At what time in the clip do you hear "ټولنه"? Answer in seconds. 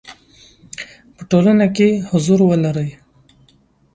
1.29-1.65